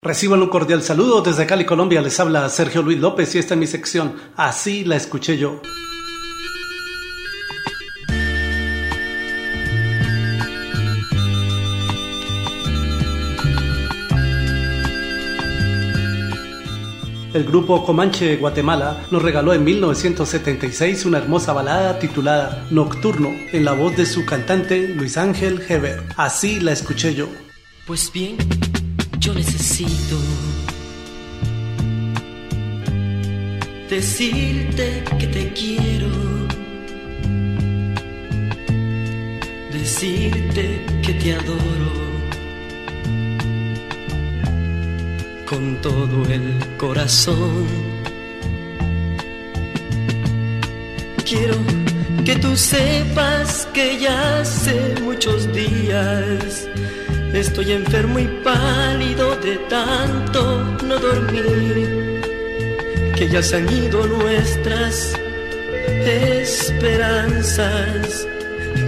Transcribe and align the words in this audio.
Reciban 0.00 0.40
un 0.40 0.48
cordial 0.48 0.80
saludo 0.84 1.22
desde 1.22 1.44
Cali, 1.44 1.66
Colombia. 1.66 2.00
Les 2.00 2.20
habla 2.20 2.48
Sergio 2.50 2.82
Luis 2.82 3.00
López 3.00 3.34
y 3.34 3.38
esta 3.38 3.54
es 3.54 3.60
mi 3.60 3.66
sección. 3.66 4.14
Así 4.36 4.84
la 4.84 4.94
escuché 4.94 5.36
yo. 5.36 5.60
El 17.34 17.44
grupo 17.44 17.84
Comanche 17.84 18.24
de 18.24 18.36
Guatemala 18.36 19.04
nos 19.10 19.20
regaló 19.20 19.52
en 19.52 19.64
1976 19.64 21.06
una 21.06 21.18
hermosa 21.18 21.52
balada 21.52 21.98
titulada 21.98 22.68
Nocturno 22.70 23.30
en 23.52 23.64
la 23.64 23.72
voz 23.72 23.96
de 23.96 24.06
su 24.06 24.24
cantante 24.24 24.94
Luis 24.94 25.16
Ángel 25.16 25.60
Heber. 25.68 26.04
Así 26.16 26.60
la 26.60 26.70
escuché 26.70 27.16
yo. 27.16 27.26
Pues 27.84 28.12
bien 28.12 28.36
yo 29.20 29.34
necesito 29.34 30.16
decirte 33.88 35.02
que 35.18 35.26
te 35.26 35.52
quiero, 35.52 36.08
decirte 39.72 40.84
que 41.02 41.12
te 41.14 41.34
adoro 41.34 42.08
con 45.48 45.80
todo 45.80 46.24
el 46.30 46.54
corazón. 46.76 47.66
Quiero 51.24 51.56
que 52.24 52.36
tú 52.36 52.56
sepas 52.56 53.66
que 53.72 53.98
ya 53.98 54.40
hace 54.40 54.94
muchos 55.02 55.52
días 55.52 56.57
Estoy 57.38 57.70
enfermo 57.70 58.18
y 58.18 58.26
pálido 58.42 59.36
de 59.36 59.58
tanto 59.68 60.76
no 60.84 60.98
dormir, 60.98 62.20
que 63.14 63.28
ya 63.28 63.40
se 63.40 63.58
han 63.58 63.72
ido 63.72 64.04
nuestras 64.08 65.16
esperanzas, 66.04 67.16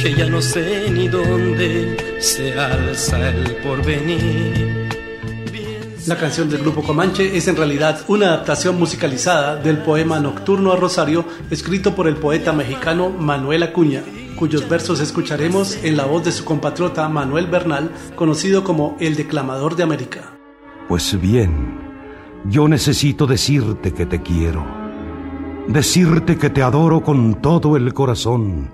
que 0.00 0.12
ya 0.14 0.26
no 0.26 0.42
sé 0.42 0.90
ni 0.90 1.08
dónde 1.08 2.18
se 2.20 2.52
alza 2.52 3.30
el 3.30 3.56
porvenir. 3.56 4.90
La 6.06 6.18
canción 6.18 6.50
del 6.50 6.60
grupo 6.60 6.82
Comanche 6.82 7.34
es 7.34 7.48
en 7.48 7.56
realidad 7.56 8.04
una 8.08 8.26
adaptación 8.26 8.78
musicalizada 8.78 9.56
del 9.56 9.78
poema 9.78 10.20
Nocturno 10.20 10.70
a 10.70 10.76
Rosario 10.76 11.24
escrito 11.50 11.94
por 11.94 12.08
el 12.08 12.16
poeta 12.16 12.52
mexicano 12.52 13.08
Manuel 13.08 13.62
Acuña 13.62 14.02
cuyos 14.34 14.68
versos 14.68 15.00
escucharemos 15.00 15.82
en 15.82 15.96
la 15.96 16.06
voz 16.06 16.24
de 16.24 16.32
su 16.32 16.44
compatriota 16.44 17.08
Manuel 17.08 17.46
Bernal, 17.46 17.90
conocido 18.16 18.64
como 18.64 18.96
el 19.00 19.16
Declamador 19.16 19.76
de 19.76 19.82
América. 19.82 20.38
Pues 20.88 21.18
bien, 21.20 21.78
yo 22.46 22.68
necesito 22.68 23.26
decirte 23.26 23.92
que 23.92 24.06
te 24.06 24.20
quiero, 24.20 24.64
decirte 25.68 26.36
que 26.36 26.50
te 26.50 26.62
adoro 26.62 27.02
con 27.02 27.40
todo 27.40 27.76
el 27.76 27.94
corazón, 27.94 28.70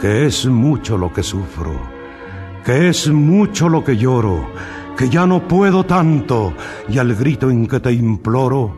que 0.00 0.26
es 0.26 0.46
mucho 0.46 0.98
lo 0.98 1.12
que 1.12 1.22
sufro, 1.22 1.78
que 2.64 2.88
es 2.88 3.08
mucho 3.08 3.68
lo 3.68 3.84
que 3.84 3.96
lloro, 3.96 4.48
que 4.96 5.08
ya 5.08 5.26
no 5.26 5.46
puedo 5.46 5.84
tanto, 5.84 6.54
y 6.88 6.98
al 6.98 7.14
grito 7.14 7.50
en 7.50 7.66
que 7.66 7.80
te 7.80 7.92
imploro, 7.92 8.74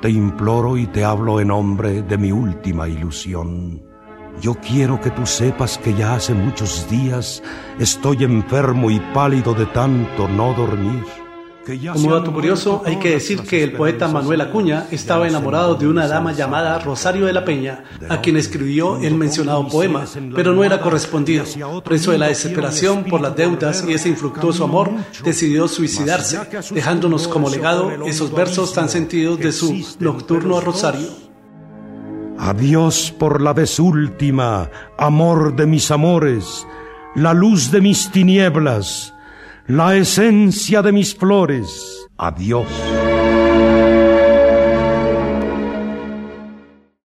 te 0.00 0.10
imploro 0.10 0.76
y 0.76 0.86
te 0.88 1.04
hablo 1.04 1.40
en 1.40 1.48
nombre 1.48 2.02
de 2.02 2.18
mi 2.18 2.32
última 2.32 2.88
ilusión. 2.88 3.93
Yo 4.40 4.54
quiero 4.54 5.00
que 5.00 5.10
tú 5.10 5.24
sepas 5.26 5.78
que 5.78 5.94
ya 5.94 6.14
hace 6.14 6.34
muchos 6.34 6.88
días 6.90 7.42
estoy 7.78 8.24
enfermo 8.24 8.90
y 8.90 9.00
pálido 9.12 9.54
de 9.54 9.66
tanto 9.66 10.28
no 10.28 10.52
dormir. 10.54 11.04
Como 11.92 12.12
dato 12.12 12.30
curioso, 12.30 12.82
hay 12.84 12.98
que 12.98 13.12
decir 13.12 13.40
que 13.40 13.62
el 13.62 13.72
poeta 13.72 14.06
Manuel 14.06 14.42
Acuña 14.42 14.86
estaba 14.90 15.26
enamorado 15.26 15.76
de 15.76 15.88
una 15.88 16.06
dama 16.06 16.32
llamada 16.32 16.78
Rosario 16.78 17.24
de 17.24 17.32
la 17.32 17.44
Peña, 17.44 17.84
a 18.10 18.20
quien 18.20 18.36
escribió 18.36 19.00
el 19.00 19.14
mencionado 19.14 19.66
poema, 19.68 20.04
pero 20.34 20.52
no 20.52 20.62
era 20.62 20.80
correspondido. 20.80 21.44
Preso 21.82 22.10
de 22.12 22.18
la 22.18 22.28
desesperación 22.28 23.04
por 23.04 23.22
las 23.22 23.34
deudas 23.34 23.82
y 23.88 23.94
ese 23.94 24.10
infructuoso 24.10 24.64
amor, 24.64 24.90
decidió 25.24 25.66
suicidarse, 25.66 26.38
dejándonos 26.70 27.28
como 27.28 27.48
legado 27.48 27.90
esos 28.06 28.30
versos 28.34 28.74
tan 28.74 28.90
sentidos 28.90 29.38
de 29.38 29.52
su 29.52 29.74
Nocturno 30.00 30.58
a 30.58 30.60
Rosario. 30.60 31.33
Adiós 32.38 33.14
por 33.18 33.40
la 33.40 33.52
vez 33.52 33.78
última, 33.78 34.70
amor 34.98 35.54
de 35.54 35.66
mis 35.66 35.90
amores, 35.90 36.66
la 37.14 37.32
luz 37.32 37.70
de 37.70 37.80
mis 37.80 38.10
tinieblas, 38.10 39.14
la 39.66 39.96
esencia 39.96 40.82
de 40.82 40.92
mis 40.92 41.14
flores. 41.14 42.08
Adiós. 42.18 42.66